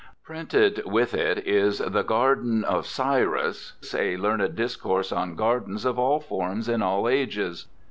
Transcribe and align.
Printed 0.23 0.81
with 0.83 1.13
it 1.13 1.45
is 1.47 1.77
The 1.77 2.01
Garden 2.01 2.63
of 2.63 2.87
Cyrus, 2.87 3.73
a 3.93 4.17
learned 4.17 4.55
discourse 4.55 5.11
on 5.11 5.35
gardens 5.35 5.85
of 5.85 5.99
all 5.99 6.19
forms 6.19 6.67
in 6.67 6.81
all 6.81 7.07
ages. 7.07 7.67